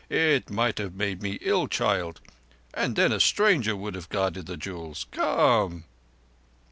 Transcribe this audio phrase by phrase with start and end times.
[0.09, 2.21] It might have made me ill, child,
[2.73, 5.05] and then a stranger would have guarded the jewels.
[5.11, 5.83] Come!"